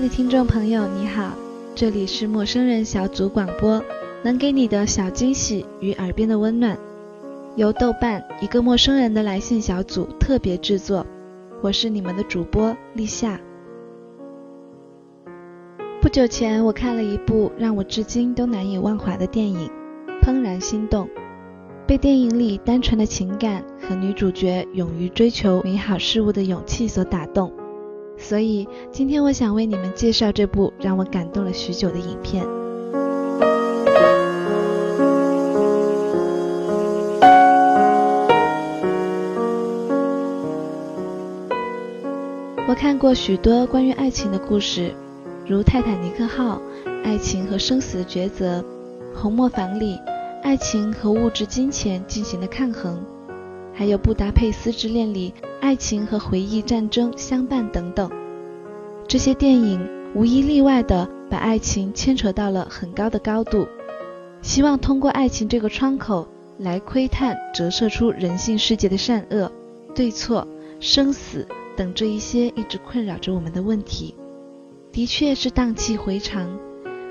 [0.00, 1.34] 亲爱的听众朋友，你好，
[1.74, 3.84] 这里是陌生人小组广播，
[4.22, 6.78] 能给你的小惊喜与耳边的温暖，
[7.54, 11.06] 由豆瓣一个陌生人的来信小组特别制作，
[11.60, 13.38] 我是你们的主播立夏。
[16.00, 19.70] 不久前，我看了一部让我至今都难以忘怀的电影
[20.26, 21.04] 《怦然心动》，
[21.86, 27.52] 被电影里单纯的情感和女主角勇于追求美好事物的勇气所打动。
[28.20, 32.46] 所以今天我想为你们介绍这部让我感动了许久的影片。
[42.68, 44.94] 我看过许多关于爱情的故事，
[45.44, 46.62] 如《泰坦尼克号》
[47.04, 48.60] 爱情和生死的抉择，
[49.12, 49.98] 《红磨坊》里
[50.44, 53.04] 爱情和物质金钱进行的抗衡，
[53.80, 55.32] 还有《布达佩斯之恋》里。
[55.62, 58.10] 爱情和回忆、战争相伴等等，
[59.08, 59.80] 这些电影
[60.14, 63.66] 无一例外地把爱情牵扯到了很高的高度，
[64.42, 66.28] 希望通过爱情这个窗口
[66.58, 69.50] 来窥探、折射出人性世界的善恶、
[69.94, 70.46] 对错、
[70.78, 74.14] 生死等这一些一直困扰着我们的问题。
[74.92, 76.54] 的确是荡气回肠，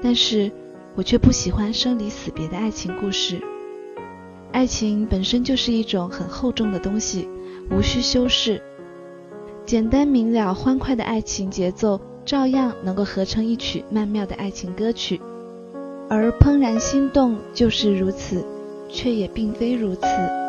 [0.00, 0.52] 但是
[0.94, 3.40] 我却不喜欢生离死别的爱情故事。
[4.52, 7.28] 爱情本身就是一种很厚重的东西。
[7.70, 8.60] 无需修饰，
[9.64, 15.20] 简单明了、欢快的爱情节奏，照样能够合成一曲曼妙的爱情歌曲。
[16.10, 18.44] 而《怦然心动》就是如此，
[18.90, 20.41] 却也并非如此。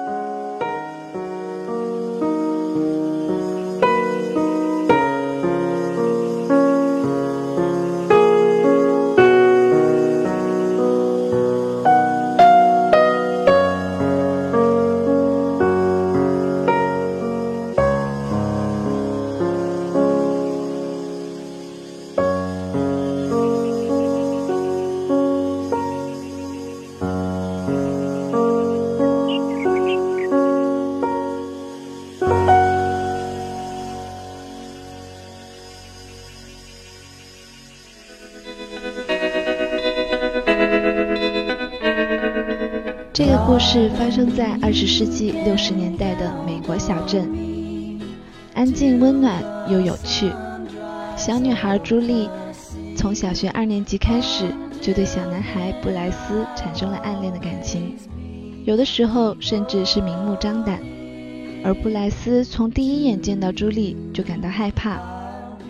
[43.64, 47.28] 事发生在二十世纪六十年代的美国小镇，
[48.54, 50.30] 安静、温暖又有趣。
[51.16, 52.30] 小女孩朱莉
[52.98, 57.96] 从小学二年级开始就对小男孩布莱斯产生了暗恋的感情，
[58.66, 60.80] 有的时候甚至是明目张胆。
[61.64, 65.00] 而布莱斯从第一眼见到朱莉就感到害怕，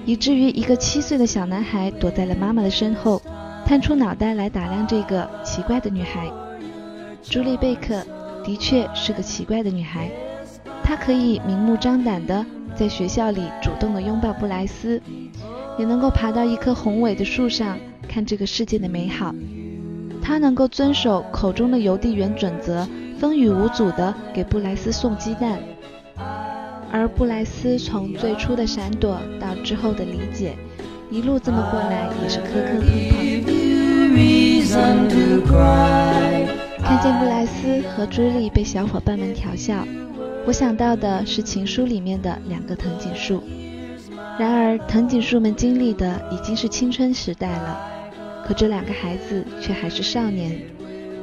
[0.03, 3.21] 以至于一个七岁的小男孩躲在了妈妈的身后，
[3.65, 6.27] 探出脑袋来打量这个奇怪的女孩。
[7.23, 8.03] 朱莉贝克
[8.43, 10.11] 的确是个奇怪的女孩，
[10.83, 12.45] 她可以明目张胆地
[12.75, 15.01] 在学校里主动地拥抱布莱斯，
[15.79, 19.33] 也能够爬到一棵宏伟的树上看这个世界的美好。
[20.21, 25.57] 她能够遵守口中的邮递员准则，风雨无阻地给布莱斯送鸡蛋。
[26.91, 30.55] 而布莱斯从最初的闪躲到之后的理解，
[31.09, 33.41] 一路这么过来也是磕磕碰
[36.27, 36.32] 碰。
[36.83, 39.87] 看见布莱斯和朱莉被小伙伴们调笑，
[40.45, 43.41] 我想到的是情书里面的两个藤井树。
[44.37, 47.79] 然而藤井树们经历的已经是青春时代了，
[48.45, 50.59] 可这两个孩子却还是少年。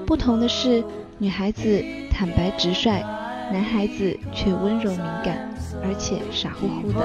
[0.07, 0.83] 不同的是，
[1.19, 3.01] 女孩子坦白直率，
[3.53, 5.55] 男孩子却温柔敏感，
[5.85, 7.01] 而且傻乎乎的。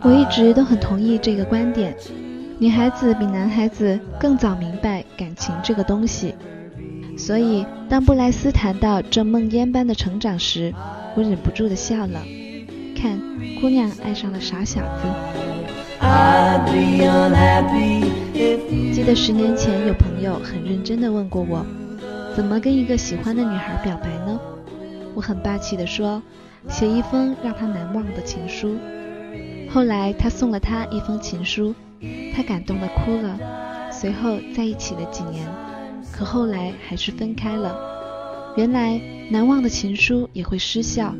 [0.00, 1.94] 我一直都很同意这个观点。
[2.60, 6.34] 女孩子比男孩子更早明白感情这个东西，
[7.16, 10.74] 所以当布莱斯谈到这梦魇般的成长时，
[11.14, 12.20] 我忍不住的笑了。
[12.96, 13.16] 看，
[13.60, 15.06] 姑娘爱上了傻小子。
[18.92, 21.64] 记得十年前有朋友很认真的问过我，
[22.34, 24.36] 怎么跟一个喜欢的女孩表白呢？
[25.14, 26.20] 我很霸气的说，
[26.68, 28.76] 写一封让她难忘的情书。
[29.70, 31.72] 后来他送了她一封情书。
[32.38, 33.36] 他感动的哭了，
[33.90, 35.44] 随后在一起了几年，
[36.12, 37.76] 可后来还是分开了。
[38.56, 41.12] 原来难忘的情书也会失效，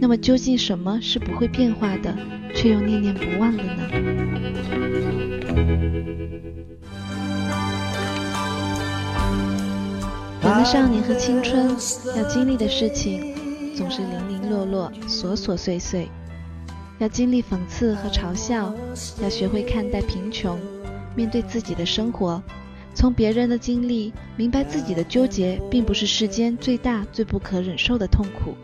[0.00, 2.16] 那么究竟什么是不会变化的，
[2.54, 3.72] 却又念念不忘的呢？
[10.40, 11.68] 人的少年和青春
[12.16, 13.34] 要经历的事情，
[13.76, 16.08] 总是零零落落，琐琐碎碎。
[17.02, 18.72] 要经历讽刺和嘲笑，
[19.20, 20.56] 要学会看待贫穷，
[21.16, 22.40] 面对自己的生活，
[22.94, 28.54] 从别人的经历明白自己的纠结并不是世间最大最不可忍受的痛苦，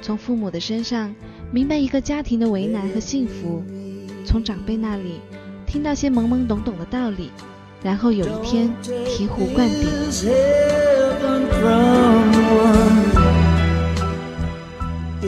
[0.00, 1.14] 从父母的身上
[1.50, 3.62] 明白一个家庭的为难和幸福，
[4.24, 5.20] 从长辈那里
[5.66, 7.30] 听到些懵懵懂懂的道理，
[7.82, 9.86] 然后有一天醍醐灌顶。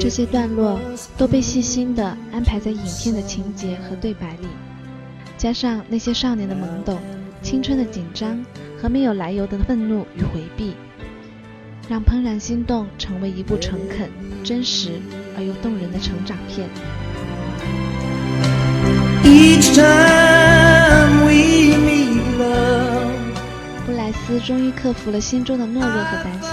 [0.01, 0.79] 这些段落
[1.17, 4.49] 都被细心地安排在影片的情节和对白里，
[5.39, 7.01] 加上那些少年的懵懂、
[7.43, 8.45] 青春的紧张
[8.81, 10.75] 和没有来由的愤怒与回避，
[11.89, 14.11] 让《怦然心动》成为一部诚恳、
[14.43, 15.01] 真实
[15.37, 16.69] 而又动人的成长片。
[23.87, 26.51] 布莱斯终于克服了心中的懦弱和胆小，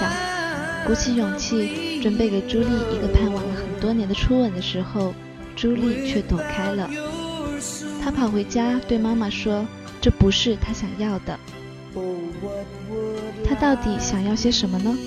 [0.86, 1.92] 鼓起勇气。
[2.02, 5.14] 准备给朱莉一个盼望了很多年的初吻的时候，
[5.54, 6.90] 朱莉却躲开了。
[8.02, 9.64] 她跑回家对妈妈说
[10.02, 11.38] ：“这不是她想要的。”
[13.46, 14.98] 她到底想要些什么呢？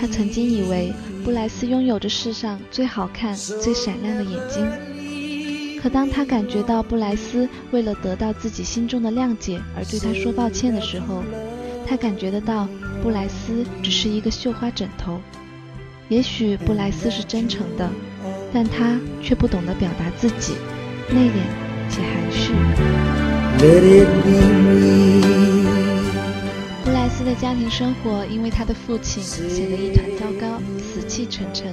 [0.00, 0.92] 她曾经以为
[1.24, 5.80] 布莱斯拥有着世上最好看、最闪亮的眼睛。
[5.82, 11.24] 可当她感觉到布莱斯为了得到自己心中的谅解而对她说抱歉的时候，
[11.88, 12.68] 她感觉得到
[13.02, 15.20] 布莱斯只是一个绣花枕头。
[16.08, 17.90] 也许布莱斯是真诚的，
[18.52, 20.52] 但他却不懂得表达自己，
[21.10, 21.32] 内敛
[21.90, 22.52] 且含蓄。
[26.84, 31.72] 布莱斯的家庭生活因为他的父亲显得一团糟糕，死气沉沉。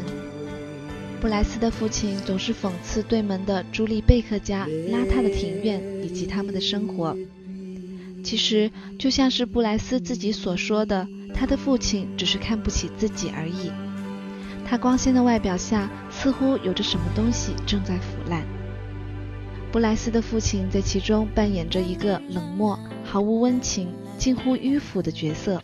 [1.22, 7.16] 布莱斯的父亲总是讽刺对门的朱莉贝克家邋遢的庭院以及他们的生活。
[8.24, 13.70] 其实就像是布莱斯自己所说的，他的父亲只是看不起自己而已。
[14.66, 18.42] 他光鲜的外表下，似乎有着什么东西正在腐烂。
[19.72, 25.62] 布莱斯的父亲在其中扮演着一个冷漠、毫无温情、近乎迂腐的角色，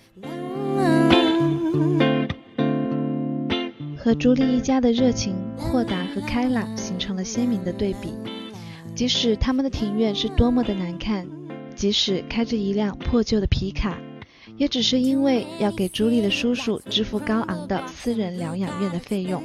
[3.97, 8.13] 和朱莉一家的热情、豁达和开朗形成了鲜明的对比。
[8.95, 11.25] 即使他们的庭院是多么的难看，
[11.79, 13.97] 即使开着一辆破旧的皮卡。
[14.57, 19.41] 也只是因为要给朱莉的叔叔支付高昂的私人疗养院的费用。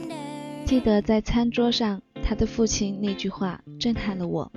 [0.66, 4.50] 记得在餐桌上，他的父亲那句话震撼了我。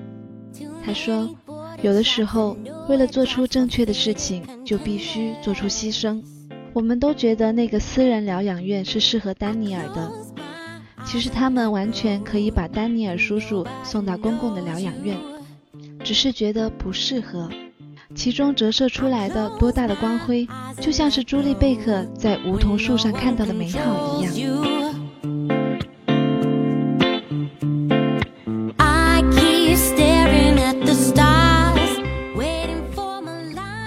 [0.84, 1.30] 他说
[1.84, 2.58] ：“有的时候，
[2.90, 6.20] 为了做出正确的事情，就必须做出牺牲。”
[6.74, 10.12] 我们都觉得那个私人疗养院是适合丹尼尔的，
[11.06, 15.16] 其实他们完全可以把丹尼尔叔叔送到公共的疗养院，
[16.04, 17.48] 只是觉得不适合。
[18.16, 20.48] 其中折射出来的多大的光辉，
[20.80, 24.32] 就像是朱莉贝克在梧桐树上看到的美好一样。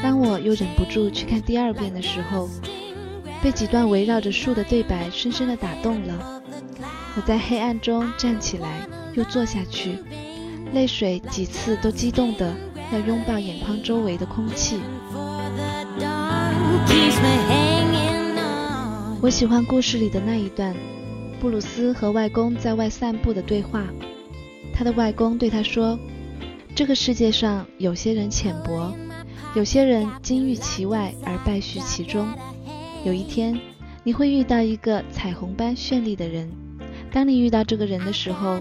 [0.03, 2.49] 当我又忍不住去看第二遍的时候，
[3.43, 6.43] 被几段围绕着树的对白深深的打动了。
[7.17, 9.97] 我在黑暗中站起来，又坐下去，
[10.73, 12.55] 泪水几次都激动的。
[12.93, 14.81] 要拥抱眼眶周围的空气。
[19.23, 20.75] 我喜欢故事里的那一段，
[21.41, 23.85] 布鲁斯和外公在外散步的对话。
[24.75, 25.99] 他的外公对他说
[26.75, 28.93] ：“这个世界上有些人浅薄，
[29.55, 32.27] 有些人金玉其外而败絮其中。
[33.05, 33.61] 有一天，
[34.03, 36.51] 你会遇到一个彩虹般绚丽的人。
[37.13, 38.59] 当你遇到这个人的时候，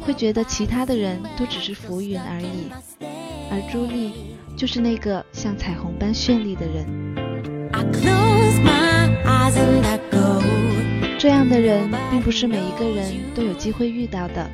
[0.00, 2.70] 会觉得其他的人都只是浮云而已。”
[3.50, 4.12] 而朱莉
[4.56, 6.86] 就是那个像彩虹般绚丽的人。
[11.18, 14.48] 这样的人并不是每一个人都有机会遇到的。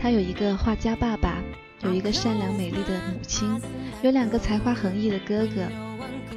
[0.00, 1.42] 他有一个画家爸爸，
[1.82, 3.60] 有一个善良美丽的母亲，
[4.02, 5.66] 有两个才华横溢的哥哥。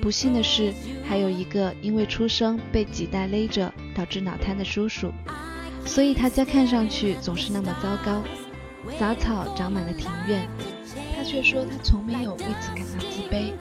[0.01, 0.73] 不幸的是，
[1.07, 5.11] 还有一个因为出生被脐带勒着导致脑瘫的叔叔，
[5.85, 8.23] 所以他家看上去总是那么糟糕。
[8.99, 10.47] 杂草长满了庭院。
[11.27, 13.51] 却说他从没有为此感到自卑。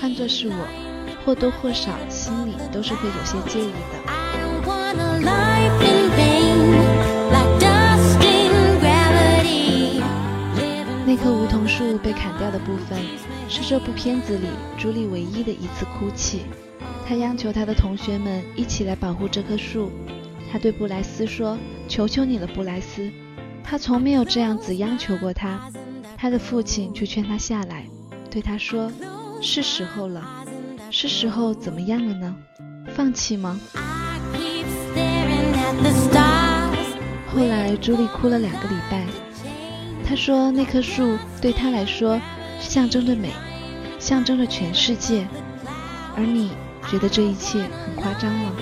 [0.00, 0.66] 换作是我，
[1.24, 3.78] 或多或少心里都是会有些介意的。
[11.06, 12.98] 那棵梧桐树被砍掉的部分，
[13.48, 16.42] 是这部片子里朱莉唯一的一次哭泣。
[17.06, 19.90] 她央求她的同学们一起来保护这棵树。
[20.50, 21.56] 她对布莱斯说
[21.88, 23.10] ：“求求你了，布莱斯。”
[23.64, 25.60] 她从没有这样子央求过他。
[26.20, 27.86] 他的父亲却劝他下来，
[28.28, 28.90] 对他说
[29.40, 30.44] ：“是时候了，
[30.90, 32.34] 是时候怎么样了呢？
[32.92, 33.56] 放弃吗？”
[37.32, 39.06] 后来朱莉哭了两个礼拜。
[40.04, 42.20] 她说那棵树对她来说
[42.58, 43.30] 象征着美，
[44.00, 45.24] 象征着全世界，
[46.16, 46.50] 而你
[46.90, 48.52] 觉得这一切很夸张吗？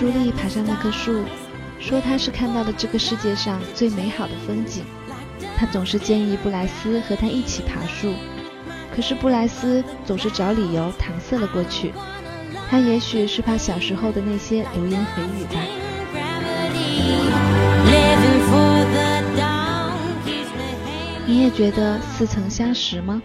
[0.00, 1.22] 朱莉爬上那棵树，
[1.80, 4.84] 说他是看到了这个世界上最美好的风景。
[5.56, 8.14] 他总是建议布莱斯和他一起爬树，
[8.94, 11.92] 可是布莱斯总是找理由搪塞了过去。
[12.68, 15.60] 他也许是怕小时候的那些流言蜚语吧。
[21.26, 23.20] 你也觉得似曾相识吗？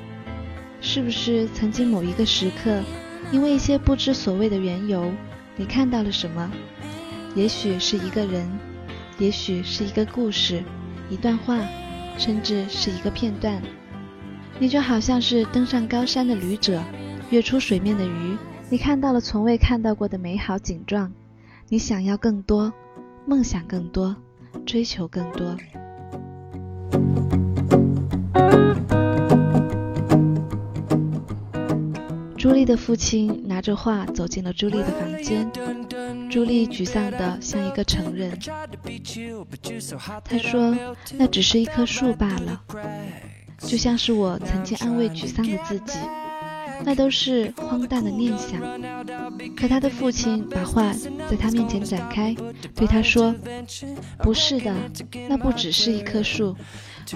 [0.81, 2.81] 是不是曾经某一个时刻，
[3.31, 5.11] 因为一些不知所谓的缘由，
[5.55, 6.51] 你看到了什么？
[7.35, 8.49] 也许是一个人，
[9.19, 10.63] 也许是一个故事，
[11.09, 11.59] 一段话，
[12.17, 13.61] 甚至是一个片段。
[14.57, 16.81] 你就好像是登上高山的旅者，
[17.29, 18.37] 跃出水面的鱼，
[18.69, 21.11] 你看到了从未看到过的美好景状，
[21.67, 22.71] 你想要更多，
[23.25, 24.15] 梦想更多，
[24.65, 25.57] 追求更多。
[32.37, 35.51] 朱莉的父亲拿着画走进了朱莉的房间，
[36.35, 38.37] 朱莉沮丧的像一个成人。
[40.25, 40.75] 他说
[41.15, 42.61] ：“那只是一棵树罢了，
[43.59, 45.97] 就像是我曾经安慰沮丧的自己，
[46.83, 48.59] 那都是荒诞的念想。”
[49.55, 50.91] 可他的父亲把话
[51.31, 52.35] 在他面前展开，
[52.75, 53.33] 对他说
[54.19, 54.75] ：“不是的，
[55.29, 56.53] 那不只是一棵树。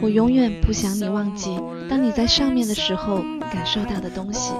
[0.02, 1.60] 我永远不想你忘记，
[1.90, 3.18] 当你在上面的时候
[3.52, 4.54] 感受到的东西。”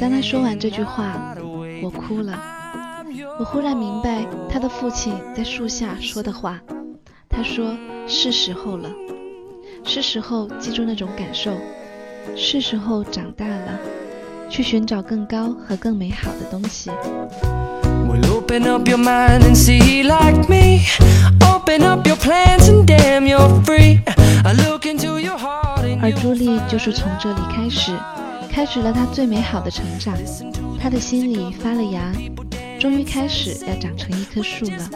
[0.00, 1.34] 当他说完这句话，
[1.82, 2.38] 我哭了。
[3.38, 6.60] 我忽然明白他的父亲在树下说的话。
[7.28, 7.76] 他说
[8.06, 8.88] ：“是时候了，
[9.82, 11.52] 是时候记住那种感受，
[12.36, 13.78] 是时候长大了，
[14.48, 16.90] 去寻找更高和更美好的东西。”
[26.02, 27.92] 而朱莉就是从这里开始，
[28.50, 30.14] 开始了她最美好的成长。
[30.78, 32.12] 她的心里发了芽，
[32.78, 34.90] 终于开始要长成一棵树了，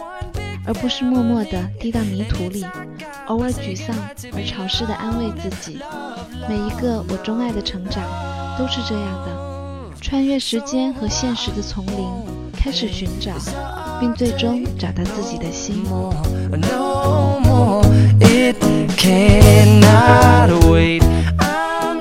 [0.67, 2.65] 而不是默默地滴到泥土里，
[3.27, 3.97] 偶尔沮丧
[4.35, 5.79] 而潮湿地安慰自己。
[6.49, 8.03] 每一个我钟爱的成长
[8.59, 12.07] 都是这样的，穿越时间和现实的丛林，
[12.59, 13.33] 开始寻找，
[14.01, 15.85] 并最终找到自己的心。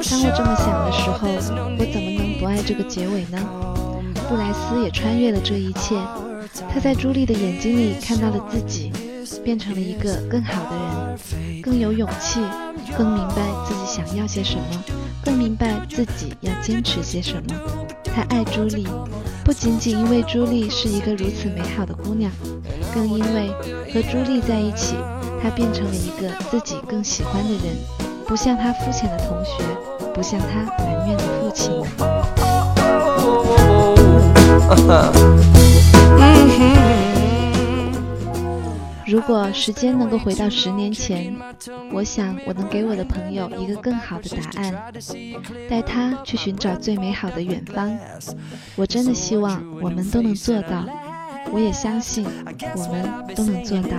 [0.10, 3.38] 当我这么想的时候，我怎么能不爱这个结尾呢？
[4.28, 5.96] 布莱斯也穿越了这一切，
[6.74, 8.92] 他在朱莉的眼睛里看到了自己，
[9.44, 12.40] 变成了一个更好的人，更有勇气，
[12.98, 13.36] 更明白
[13.68, 14.84] 自己想要些什么，
[15.24, 17.56] 更明白自己要坚持些什么。
[18.18, 18.88] 他爱朱莉，
[19.46, 22.32] 不仅仅因为朱莉是一个如此美好的姑娘，
[22.92, 23.50] 更因为
[23.94, 24.96] 和朱莉在一起。
[25.40, 27.78] 他变成了一个自己更喜欢的人，
[28.26, 29.64] 不像他肤浅的同学，
[30.16, 31.72] 不像他埋怨的父亲。
[39.08, 41.34] 如果时间能够回到十年前，
[41.94, 44.74] 我想我能给我的朋友一个更好的答案，
[45.70, 47.98] 带他去寻找最美好的远方。
[48.76, 50.84] 我真的希望我们都能做到。
[51.50, 52.28] 我也相信，
[52.76, 53.98] 我们都能做到。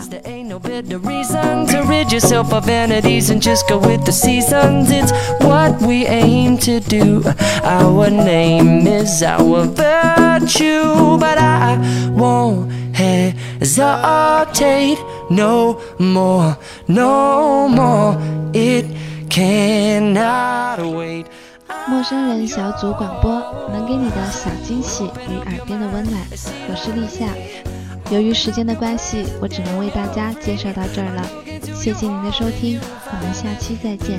[21.87, 23.41] 陌生人小组广播
[23.73, 26.21] 能给你的小惊喜与耳边的温暖，
[26.69, 27.27] 我是立夏。
[28.11, 31.23] 由于时间的关系，我只能为大家介绍到这儿了。
[31.77, 34.19] 谢谢您的收听，我们下期再见。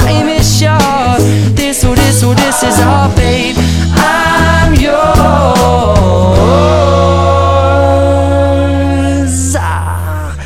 [0.00, 1.20] time is short.
[1.56, 3.56] This, oh, this, oh, this is all, babe.
[3.96, 5.16] I'm yours.
[9.58, 10.36] Ah.